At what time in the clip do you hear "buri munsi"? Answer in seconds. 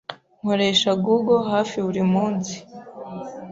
1.85-2.55